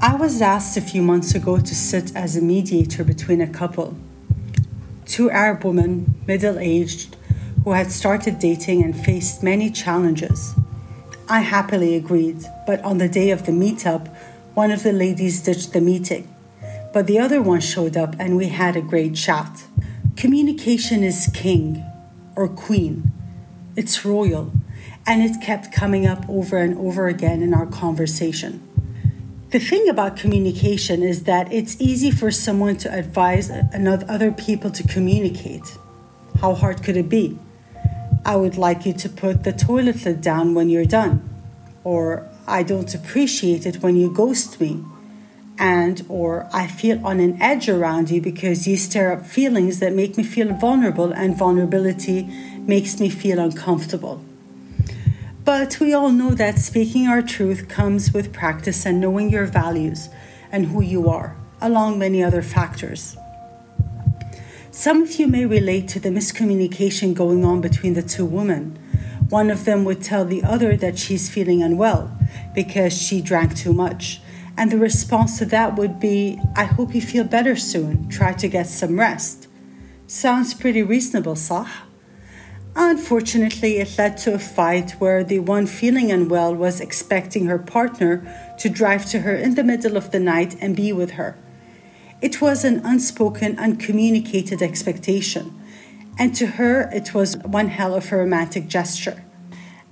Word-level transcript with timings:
I 0.00 0.14
was 0.14 0.40
asked 0.40 0.76
a 0.76 0.80
few 0.80 1.02
months 1.02 1.34
ago 1.34 1.58
to 1.58 1.74
sit 1.74 2.14
as 2.14 2.36
a 2.36 2.40
mediator 2.40 3.02
between 3.02 3.40
a 3.40 3.48
couple. 3.48 3.96
Two 5.06 5.28
Arab 5.28 5.64
women, 5.64 6.14
middle 6.24 6.56
aged, 6.60 7.16
who 7.64 7.72
had 7.72 7.90
started 7.90 8.38
dating 8.38 8.84
and 8.84 8.94
faced 8.96 9.42
many 9.42 9.72
challenges. 9.72 10.54
I 11.28 11.40
happily 11.40 11.96
agreed, 11.96 12.44
but 12.64 12.80
on 12.84 12.98
the 12.98 13.08
day 13.08 13.30
of 13.30 13.44
the 13.44 13.50
meetup, 13.50 14.06
one 14.54 14.70
of 14.70 14.84
the 14.84 14.92
ladies 14.92 15.42
ditched 15.42 15.72
the 15.72 15.80
meeting. 15.80 16.32
But 16.92 17.08
the 17.08 17.18
other 17.18 17.42
one 17.42 17.60
showed 17.60 17.96
up 17.96 18.14
and 18.20 18.36
we 18.36 18.50
had 18.50 18.76
a 18.76 18.80
great 18.80 19.16
chat. 19.16 19.64
Communication 20.14 21.02
is 21.02 21.28
king 21.34 21.84
or 22.36 22.46
queen, 22.46 23.10
it's 23.74 24.04
royal, 24.04 24.52
and 25.08 25.24
it 25.24 25.42
kept 25.42 25.72
coming 25.72 26.06
up 26.06 26.24
over 26.28 26.56
and 26.56 26.78
over 26.78 27.08
again 27.08 27.42
in 27.42 27.52
our 27.52 27.66
conversation. 27.66 28.67
The 29.50 29.58
thing 29.58 29.88
about 29.88 30.18
communication 30.18 31.02
is 31.02 31.22
that 31.22 31.50
it's 31.50 31.80
easy 31.80 32.10
for 32.10 32.30
someone 32.30 32.76
to 32.78 32.92
advise 32.92 33.48
another 33.48 34.04
other 34.06 34.30
people 34.30 34.70
to 34.70 34.82
communicate. 34.82 35.78
How 36.42 36.52
hard 36.52 36.82
could 36.82 36.98
it 36.98 37.08
be? 37.08 37.38
I 38.26 38.36
would 38.36 38.58
like 38.58 38.84
you 38.84 38.92
to 38.92 39.08
put 39.08 39.44
the 39.44 39.52
toilet 39.52 40.04
lid 40.04 40.20
down 40.20 40.52
when 40.52 40.68
you're 40.68 40.84
done. 40.84 41.26
Or 41.82 42.28
I 42.46 42.62
don't 42.62 42.94
appreciate 42.94 43.64
it 43.64 43.82
when 43.82 43.96
you 43.96 44.12
ghost 44.12 44.60
me. 44.60 44.84
And 45.58 46.04
or 46.10 46.46
I 46.52 46.66
feel 46.66 47.00
on 47.06 47.18
an 47.18 47.40
edge 47.40 47.70
around 47.70 48.10
you 48.10 48.20
because 48.20 48.68
you 48.68 48.76
stir 48.76 49.12
up 49.14 49.24
feelings 49.24 49.80
that 49.80 49.94
make 49.94 50.18
me 50.18 50.24
feel 50.24 50.52
vulnerable 50.52 51.10
and 51.10 51.34
vulnerability 51.34 52.24
makes 52.66 53.00
me 53.00 53.08
feel 53.08 53.38
uncomfortable. 53.38 54.22
But 55.48 55.80
we 55.80 55.94
all 55.94 56.10
know 56.10 56.32
that 56.32 56.58
speaking 56.58 57.06
our 57.08 57.22
truth 57.22 57.68
comes 57.68 58.12
with 58.12 58.34
practice 58.34 58.84
and 58.84 59.00
knowing 59.00 59.30
your 59.30 59.46
values 59.46 60.10
and 60.52 60.66
who 60.66 60.82
you 60.82 61.08
are, 61.08 61.38
along 61.62 61.98
many 61.98 62.22
other 62.22 62.42
factors. 62.42 63.16
Some 64.70 65.00
of 65.00 65.18
you 65.18 65.26
may 65.26 65.46
relate 65.46 65.88
to 65.88 66.00
the 66.00 66.10
miscommunication 66.10 67.14
going 67.14 67.46
on 67.46 67.62
between 67.62 67.94
the 67.94 68.02
two 68.02 68.26
women. 68.26 68.78
One 69.30 69.48
of 69.48 69.64
them 69.64 69.86
would 69.86 70.02
tell 70.02 70.26
the 70.26 70.44
other 70.44 70.76
that 70.76 70.98
she's 70.98 71.30
feeling 71.30 71.62
unwell 71.62 72.14
because 72.54 72.92
she 72.92 73.22
drank 73.22 73.56
too 73.56 73.72
much. 73.72 74.20
And 74.54 74.70
the 74.70 74.76
response 74.76 75.38
to 75.38 75.46
that 75.46 75.76
would 75.76 75.98
be, 75.98 76.38
I 76.56 76.64
hope 76.64 76.94
you 76.94 77.00
feel 77.00 77.24
better 77.24 77.56
soon. 77.56 78.10
Try 78.10 78.34
to 78.34 78.48
get 78.48 78.66
some 78.66 79.00
rest. 79.00 79.48
Sounds 80.06 80.52
pretty 80.52 80.82
reasonable, 80.82 81.36
Sah? 81.36 81.87
Unfortunately, 82.76 83.78
it 83.78 83.96
led 83.98 84.16
to 84.18 84.34
a 84.34 84.38
fight 84.38 84.92
where 84.92 85.24
the 85.24 85.40
one 85.40 85.66
feeling 85.66 86.12
unwell 86.12 86.54
was 86.54 86.80
expecting 86.80 87.46
her 87.46 87.58
partner 87.58 88.54
to 88.58 88.68
drive 88.68 89.06
to 89.06 89.20
her 89.20 89.34
in 89.34 89.54
the 89.54 89.64
middle 89.64 89.96
of 89.96 90.10
the 90.10 90.20
night 90.20 90.56
and 90.60 90.76
be 90.76 90.92
with 90.92 91.12
her. 91.12 91.36
It 92.20 92.40
was 92.40 92.64
an 92.64 92.80
unspoken, 92.84 93.58
uncommunicated 93.58 94.62
expectation, 94.62 95.54
and 96.18 96.34
to 96.34 96.46
her 96.46 96.90
it 96.92 97.14
was 97.14 97.36
one 97.38 97.68
hell 97.68 97.94
of 97.94 98.12
a 98.12 98.16
romantic 98.16 98.68
gesture. 98.68 99.24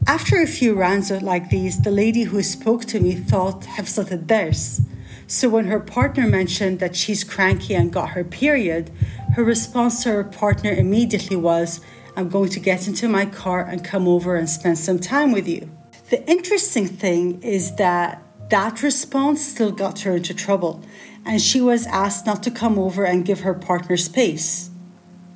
After 0.07 0.41
a 0.41 0.47
few 0.47 0.75
rounds 0.75 1.11
like 1.11 1.51
these, 1.51 1.83
the 1.83 1.91
lady 1.91 2.25
who 2.25 2.43
spoke 2.43 2.85
to 2.87 3.01
me 3.01 3.15
thought 3.15 3.63
Hafsat 3.63 4.13
al-Dars. 4.13 4.81
So 5.27 5.49
when 5.49 5.67
her 5.67 5.81
partner 5.81 6.29
mentioned 6.29 6.79
that 6.79 6.95
she's 6.95 7.25
cranky 7.25 7.75
and 7.75 7.93
got 7.93 8.11
her 8.11 8.23
period, 8.23 8.91
her 9.35 9.43
response 9.43 10.05
to 10.05 10.11
her 10.11 10.25
partner 10.25 10.71
immediately 10.71 11.37
was, 11.37 11.81
I'm 12.17 12.31
going 12.31 12.48
to 12.50 12.61
get 12.61 12.89
into 12.89 13.09
my 13.09 13.27
car 13.27 13.61
and 13.61 13.84
come 13.84 14.09
over 14.09 14.36
and 14.36 14.48
spend 14.48 14.78
some 14.78 14.98
time 14.98 15.33
with 15.33 15.47
you. 15.47 15.70
The 16.09 16.27
interesting 16.31 16.86
thing 16.86 17.42
is 17.42 17.77
that 17.77 18.23
that 18.48 18.83
response 18.83 19.45
still 19.45 19.70
got 19.70 20.00
her 20.00 20.17
into 20.17 20.33
trouble 20.33 20.83
and 21.27 21.42
she 21.42 21.61
was 21.61 21.86
asked 21.89 22.25
not 22.25 22.42
to 22.45 22.50
come 22.50 22.78
over 22.78 23.05
and 23.05 23.25
give 23.25 23.41
her 23.41 23.53
partner 23.53 23.98
space. 23.98 24.70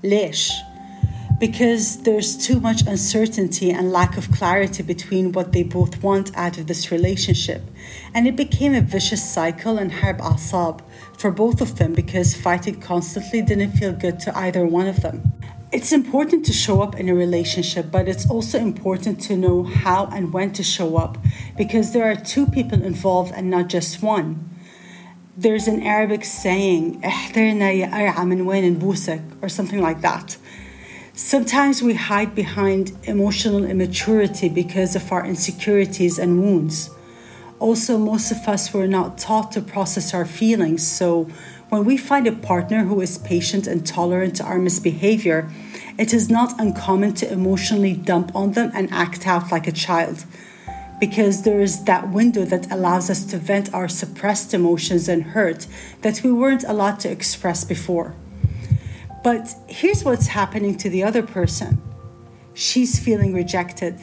Lish. 0.03 0.53
Because 1.39 2.03
there's 2.05 2.37
too 2.37 2.61
much 2.61 2.87
uncertainty 2.87 3.71
and 3.71 3.93
lack 3.93 4.17
of 4.17 4.31
clarity 4.31 4.83
between 4.83 5.33
what 5.33 5.53
they 5.53 5.63
both 5.63 6.03
want 6.03 6.35
out 6.37 6.57
of 6.59 6.67
this 6.67 6.91
relationship. 6.91 7.63
And 8.15 8.27
it 8.27 8.37
became 8.37 8.75
a 8.75 8.81
vicious 8.81 9.29
cycle 9.29 9.77
and 9.77 9.93
harb 9.93 10.19
asab 10.19 10.81
for 11.19 11.31
both 11.31 11.61
of 11.61 11.77
them 11.77 11.93
because 11.93 12.35
fighting 12.35 12.81
constantly 12.81 13.43
didn't 13.43 13.73
feel 13.73 13.93
good 13.93 14.21
to 14.21 14.39
either 14.39 14.65
one 14.65 14.87
of 14.87 15.03
them. 15.03 15.33
It's 15.73 15.93
important 15.93 16.45
to 16.47 16.53
show 16.53 16.83
up 16.83 16.99
in 16.99 17.09
a 17.09 17.15
relationship, 17.15 17.91
but 17.93 18.09
it's 18.09 18.29
also 18.29 18.59
important 18.59 19.21
to 19.23 19.37
know 19.37 19.63
how 19.63 20.07
and 20.07 20.33
when 20.33 20.53
to 20.55 20.65
show 20.65 20.97
up 20.97 21.17
because 21.57 21.93
there 21.93 22.11
are 22.11 22.17
two 22.17 22.47
people 22.47 22.83
involved 22.83 23.33
and 23.35 23.49
not 23.51 23.69
just 23.69 24.03
one 24.03 24.51
there's 25.41 25.69
an 25.69 25.83
Arabic 25.83 26.23
saying, 26.23 27.03
or 29.41 29.49
something 29.49 29.81
like 29.81 30.03
that. 30.03 30.37
Sometimes 31.15 31.83
we 31.83 31.95
hide 31.95 32.35
behind 32.35 32.93
emotional 33.05 33.65
immaturity 33.65 34.51
because 34.51 34.95
of 34.95 35.11
our 35.11 35.25
insecurities 35.25 36.19
and 36.19 36.43
wounds. 36.43 36.91
Also, 37.59 37.97
most 37.97 38.31
of 38.31 38.47
us 38.47 38.75
were 38.75 38.87
not 38.87 39.17
taught 39.17 39.53
to 39.53 39.63
process 39.63 40.13
our 40.13 40.27
feelings, 40.27 40.87
so 40.87 41.27
when 41.71 41.85
we 41.85 41.97
find 41.97 42.27
a 42.27 42.33
partner 42.33 42.85
who 42.85 43.01
is 43.01 43.19
patient 43.19 43.67
and 43.67 43.87
tolerant 43.87 44.37
to 44.37 44.45
our 44.45 44.59
misbehavior, 44.59 45.49
it 45.97 46.13
is 46.13 46.29
not 46.29 46.61
uncommon 46.61 47.15
to 47.15 47.33
emotionally 47.33 47.95
dump 47.95 48.35
on 48.35 48.53
them 48.53 48.73
and 48.75 48.93
act 48.93 49.27
out 49.27 49.51
like 49.53 49.67
a 49.67 49.73
child 49.73 50.25
because 51.01 51.43
there 51.43 51.61
is 51.61 51.85
that 51.85 52.11
window 52.11 52.45
that 52.45 52.71
allows 52.71 53.09
us 53.09 53.25
to 53.25 53.39
vent 53.39 53.73
our 53.73 53.89
suppressed 53.89 54.53
emotions 54.53 55.09
and 55.09 55.23
hurt 55.23 55.67
that 56.03 56.23
we 56.23 56.31
weren't 56.31 56.65
allowed 56.65 57.01
to 57.01 57.11
express 57.11 57.65
before. 57.65 58.15
But 59.25 59.55
here's 59.67 60.05
what's 60.05 60.29
happening 60.29 60.77
to 60.77 60.91
the 60.91 61.03
other 61.03 61.23
person 61.23 61.81
she's 62.53 62.99
feeling 62.99 63.33
rejected. 63.33 63.95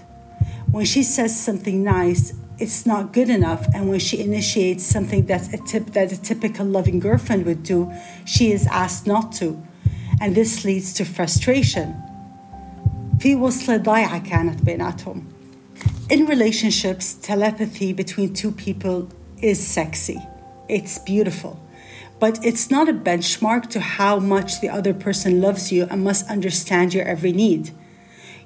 When 0.71 0.85
she 0.85 1.03
says 1.03 1.39
something 1.39 1.83
nice, 1.83 2.33
it's 2.58 2.86
not 2.86 3.12
good 3.12 3.28
enough, 3.28 3.66
and 3.74 3.88
when 3.88 3.98
she 3.98 4.20
initiates 4.20 4.84
something 4.84 5.26
that's 5.26 5.52
a 5.52 5.58
tip 5.58 5.86
that 5.92 6.12
a 6.12 6.20
typical 6.20 6.66
loving 6.66 6.98
girlfriend 7.00 7.46
would 7.46 7.62
do, 7.62 7.92
she 8.24 8.52
is 8.52 8.66
asked 8.70 9.06
not 9.06 9.32
to, 9.40 9.62
and 10.20 10.34
this 10.34 10.64
leads 10.64 10.92
to 10.94 11.04
frustration. 11.04 11.94
في 13.18 13.34
وصلة 13.36 13.76
ضايعة 13.76 14.18
كانت 14.18 14.62
بيناتهم 14.62 15.32
in 16.12 16.26
relationships, 16.26 17.14
telepathy 17.14 17.94
between 17.94 18.34
two 18.34 18.52
people 18.52 19.08
is 19.40 19.66
sexy. 19.66 20.20
It's 20.68 20.98
beautiful. 20.98 21.58
But 22.20 22.44
it's 22.44 22.70
not 22.70 22.86
a 22.86 22.92
benchmark 22.92 23.70
to 23.70 23.80
how 23.80 24.18
much 24.18 24.60
the 24.60 24.68
other 24.68 24.92
person 24.92 25.40
loves 25.40 25.72
you 25.72 25.86
and 25.90 26.04
must 26.04 26.28
understand 26.28 26.92
your 26.92 27.06
every 27.06 27.32
need. 27.32 27.70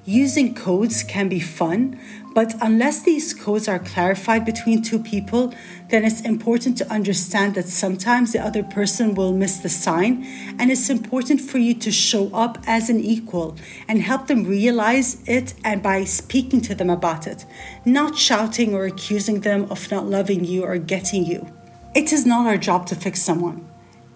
Using 0.05 0.55
codes 0.55 1.03
can 1.03 1.27
be 1.27 1.41
fun, 1.41 1.99
but 2.34 2.54
unless 2.60 3.02
these 3.02 3.34
codes 3.34 3.68
are 3.68 3.78
clarified 3.78 4.44
between 4.44 4.82
two 4.82 4.98
people, 4.98 5.54
then 5.88 6.04
it's 6.04 6.20
important 6.22 6.78
to 6.78 6.90
understand 6.90 7.54
that 7.54 7.68
sometimes 7.68 8.32
the 8.32 8.38
other 8.38 8.62
person 8.62 9.14
will 9.14 9.32
miss 9.32 9.58
the 9.58 9.68
sign, 9.68 10.24
and 10.58 10.70
it's 10.70 10.88
important 10.88 11.40
for 11.40 11.58
you 11.58 11.74
to 11.74 11.90
show 11.90 12.30
up 12.34 12.58
as 12.66 12.88
an 12.88 13.00
equal 13.00 13.56
and 13.86 14.02
help 14.02 14.26
them 14.26 14.44
realize 14.44 15.22
it 15.28 15.54
and 15.62 15.82
by 15.82 16.04
speaking 16.04 16.60
to 16.62 16.74
them 16.74 16.88
about 16.88 17.26
it, 17.26 17.44
not 17.84 18.16
shouting 18.16 18.74
or 18.74 18.86
accusing 18.86 19.40
them 19.40 19.66
of 19.70 19.90
not 19.90 20.06
loving 20.06 20.44
you 20.44 20.64
or 20.64 20.78
getting 20.78 21.24
you. 21.24 21.46
It 21.94 22.12
is 22.12 22.24
not 22.24 22.46
our 22.46 22.56
job 22.56 22.86
to 22.86 22.94
fix 22.94 23.20
someone. 23.20 23.68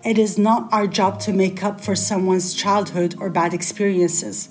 It 0.03 0.19
is 0.19 0.38
not 0.38 0.72
our 0.72 0.87
job 0.87 1.21
to 1.21 1.33
make 1.33 1.62
up 1.62 1.81
for 1.81 1.94
someone's 1.94 2.54
childhood 2.54 3.16
or 3.19 3.28
bad 3.28 3.53
experiences. 3.53 4.48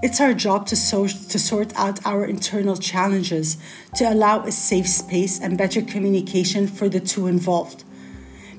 It's 0.00 0.20
our 0.20 0.32
job 0.32 0.66
to, 0.66 0.76
so- 0.76 1.08
to 1.08 1.38
sort 1.38 1.72
out 1.74 2.04
our 2.06 2.24
internal 2.24 2.76
challenges 2.76 3.56
to 3.96 4.04
allow 4.04 4.44
a 4.44 4.52
safe 4.52 4.86
space 4.88 5.40
and 5.40 5.58
better 5.58 5.82
communication 5.82 6.68
for 6.68 6.88
the 6.88 7.00
two 7.00 7.26
involved. 7.26 7.82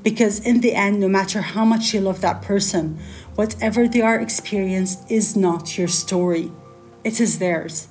Because 0.03 0.39
in 0.45 0.59
the 0.59 0.73
end, 0.73 0.99
no 0.99 1.07
matter 1.07 1.41
how 1.41 1.63
much 1.63 1.93
you 1.93 2.01
love 2.01 2.19
that 2.21 2.41
person, 2.41 2.99
whatever 3.35 3.87
they 3.87 4.01
are 4.01 4.19
experiencing 4.19 5.05
is 5.07 5.37
not 5.37 5.77
your 5.77 5.87
story. 5.87 6.51
It 7.05 7.21
is 7.21 7.39
theirs. 7.39 7.87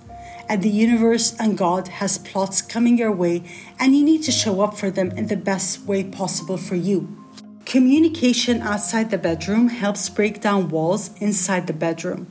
And 0.46 0.62
the 0.62 0.70
universe 0.70 1.34
and 1.38 1.56
God 1.56 1.88
has 1.88 2.18
plots 2.18 2.60
coming 2.60 2.98
your 2.98 3.12
way, 3.12 3.44
and 3.78 3.96
you 3.96 4.04
need 4.04 4.22
to 4.24 4.32
show 4.32 4.60
up 4.60 4.76
for 4.76 4.90
them 4.90 5.10
in 5.12 5.28
the 5.28 5.36
best 5.36 5.84
way 5.84 6.04
possible 6.04 6.58
for 6.58 6.74
you. 6.74 7.14
Communication 7.64 8.62
outside 8.62 9.10
the 9.10 9.18
bedroom 9.18 9.68
helps 9.68 10.08
break 10.08 10.40
down 10.40 10.70
walls 10.70 11.10
inside 11.20 11.66
the 11.66 11.74
bedroom. 11.74 12.26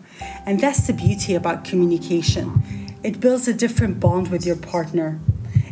And 0.45 0.59
that's 0.59 0.87
the 0.87 0.93
beauty 0.93 1.35
about 1.35 1.63
communication. 1.63 2.95
It 3.03 3.19
builds 3.19 3.47
a 3.47 3.53
different 3.53 3.99
bond 3.99 4.29
with 4.29 4.45
your 4.45 4.55
partner. 4.55 5.19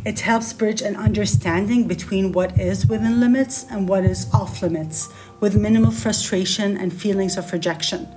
It 0.06 0.20
helps 0.20 0.54
bridge 0.54 0.82
an 0.82 0.96
understanding 0.96 1.88
between 1.88 2.32
what 2.32 2.60
is 2.60 2.86
within 2.86 3.20
limits 3.20 3.66
and 3.72 3.90
what 3.90 4.04
is 4.06 4.32
off 4.34 4.62
limits, 4.62 5.10
with 5.40 5.56
minimal 5.56 5.92
frustration 5.92 6.78
and 6.78 6.94
feelings 6.94 7.38
of 7.38 7.52
rejection. 7.52 8.08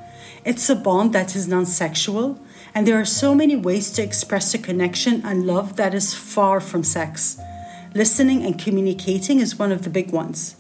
It's 0.45 0.69
a 0.69 0.77
bond 0.77 1.15
that 1.15 1.35
is 1.35 1.49
non 1.49 1.65
sexual, 1.65 2.41
and 2.75 2.87
there 2.87 3.01
are 3.01 3.07
so 3.07 3.35
many 3.35 3.57
ways 3.57 3.91
to 3.93 4.03
express 4.03 4.53
a 4.53 4.59
connection 4.59 5.23
and 5.25 5.47
love 5.47 5.77
that 5.77 5.95
is 5.95 6.15
far 6.15 6.61
from 6.61 6.83
sex. 6.85 7.39
Listening 7.95 8.45
and 8.45 8.59
communicating 8.59 9.41
is 9.41 9.59
one 9.59 9.73
of 9.73 9.83
the 9.83 9.91
big 9.91 10.13
ones. 10.13 10.57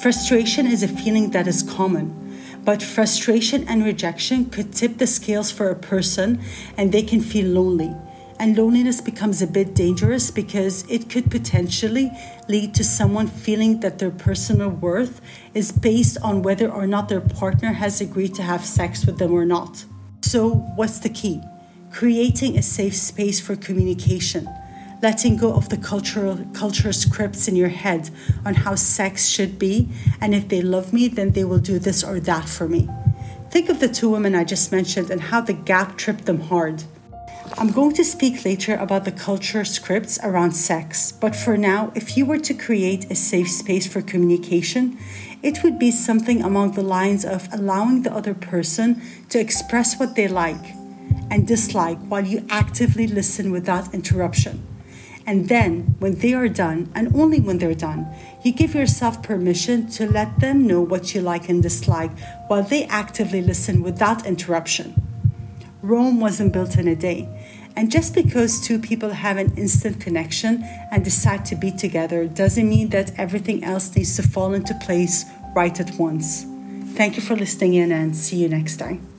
Frustration 0.00 0.66
is 0.66 0.82
a 0.82 0.88
feeling 0.88 1.30
that 1.30 1.46
is 1.46 1.62
common, 1.62 2.23
but 2.64 2.82
frustration 2.82 3.68
and 3.68 3.84
rejection 3.84 4.46
could 4.46 4.72
tip 4.72 4.98
the 4.98 5.06
scales 5.06 5.50
for 5.50 5.68
a 5.68 5.76
person 5.76 6.40
and 6.76 6.92
they 6.92 7.02
can 7.02 7.20
feel 7.20 7.46
lonely. 7.46 7.94
And 8.38 8.56
loneliness 8.56 9.00
becomes 9.00 9.40
a 9.40 9.46
bit 9.46 9.74
dangerous 9.74 10.30
because 10.30 10.84
it 10.90 11.08
could 11.08 11.30
potentially 11.30 12.10
lead 12.48 12.74
to 12.74 12.82
someone 12.84 13.28
feeling 13.28 13.80
that 13.80 13.98
their 13.98 14.10
personal 14.10 14.70
worth 14.70 15.20
is 15.54 15.70
based 15.70 16.18
on 16.22 16.42
whether 16.42 16.68
or 16.68 16.86
not 16.86 17.08
their 17.08 17.20
partner 17.20 17.72
has 17.74 18.00
agreed 18.00 18.34
to 18.34 18.42
have 18.42 18.64
sex 18.64 19.06
with 19.06 19.18
them 19.18 19.32
or 19.32 19.44
not. 19.44 19.84
So, 20.22 20.50
what's 20.74 20.98
the 20.98 21.10
key? 21.10 21.42
Creating 21.92 22.58
a 22.58 22.62
safe 22.62 22.96
space 22.96 23.40
for 23.40 23.54
communication 23.54 24.48
letting 25.04 25.36
go 25.36 25.52
of 25.52 25.68
the 25.68 25.76
cultural 25.76 26.38
culture 26.54 26.90
scripts 26.90 27.46
in 27.46 27.54
your 27.54 27.68
head 27.68 28.08
on 28.46 28.54
how 28.54 28.74
sex 28.74 29.28
should 29.28 29.58
be. 29.58 29.86
And 30.18 30.34
if 30.34 30.48
they 30.48 30.62
love 30.62 30.94
me 30.94 31.08
then 31.08 31.32
they 31.32 31.44
will 31.44 31.58
do 31.72 31.78
this 31.78 32.02
or 32.02 32.18
that 32.20 32.48
for 32.48 32.66
me. 32.66 32.88
Think 33.50 33.68
of 33.68 33.80
the 33.80 33.88
two 33.98 34.08
women 34.08 34.34
i 34.34 34.44
just 34.44 34.72
mentioned 34.72 35.10
and 35.10 35.20
how 35.20 35.42
the 35.42 35.52
gap 35.52 35.98
tripped 35.98 36.24
them 36.24 36.40
hard. 36.40 36.84
I'm 37.58 37.70
going 37.70 37.92
to 38.00 38.04
speak 38.14 38.46
later 38.46 38.74
about 38.76 39.04
the 39.04 39.12
culture 39.12 39.64
scripts 39.66 40.18
around 40.22 40.52
sex. 40.52 41.12
But 41.12 41.36
for 41.36 41.58
now 41.58 41.92
if 41.94 42.16
you 42.16 42.24
were 42.24 42.42
to 42.48 42.54
create 42.54 43.10
a 43.10 43.14
safe 43.14 43.50
space 43.50 43.86
for 43.86 44.00
communication 44.00 44.96
it 45.42 45.62
would 45.62 45.78
be 45.78 45.90
something 45.90 46.40
along 46.40 46.72
the 46.72 46.88
lines 46.96 47.26
of 47.26 47.46
allowing 47.52 48.00
the 48.04 48.14
other 48.20 48.32
person 48.32 49.02
to 49.28 49.38
express 49.38 49.98
what 50.00 50.16
they 50.16 50.28
like 50.28 50.64
and 51.30 51.46
dislike 51.46 51.98
while 52.10 52.24
you 52.24 52.46
actively 52.48 53.06
listen 53.06 53.50
without 53.50 53.92
interruption 53.92 54.56
and 55.26 55.48
then, 55.48 55.96
when 56.00 56.16
they 56.16 56.34
are 56.34 56.48
done, 56.48 56.90
and 56.94 57.14
only 57.16 57.40
when 57.40 57.58
they're 57.58 57.74
done, 57.74 58.06
you 58.42 58.52
give 58.52 58.74
yourself 58.74 59.22
permission 59.22 59.88
to 59.90 60.10
let 60.10 60.40
them 60.40 60.66
know 60.66 60.82
what 60.82 61.14
you 61.14 61.22
like 61.22 61.48
and 61.48 61.62
dislike 61.62 62.10
while 62.48 62.62
they 62.62 62.84
actively 62.84 63.40
listen 63.40 63.82
without 63.82 64.26
interruption. 64.26 64.94
Rome 65.82 66.20
wasn't 66.20 66.52
built 66.52 66.76
in 66.76 66.88
a 66.88 66.96
day. 66.96 67.28
And 67.76 67.90
just 67.90 68.14
because 68.14 68.60
two 68.60 68.78
people 68.78 69.10
have 69.10 69.36
an 69.36 69.56
instant 69.56 70.00
connection 70.00 70.62
and 70.92 71.02
decide 71.02 71.44
to 71.46 71.56
be 71.56 71.72
together 71.72 72.26
doesn't 72.26 72.68
mean 72.68 72.90
that 72.90 73.18
everything 73.18 73.64
else 73.64 73.94
needs 73.96 74.14
to 74.16 74.22
fall 74.22 74.54
into 74.54 74.74
place 74.74 75.24
right 75.56 75.78
at 75.80 75.94
once. 75.98 76.46
Thank 76.94 77.16
you 77.16 77.22
for 77.22 77.34
listening 77.34 77.74
in 77.74 77.90
and 77.90 78.14
see 78.14 78.36
you 78.36 78.48
next 78.48 78.76
time. 78.76 79.13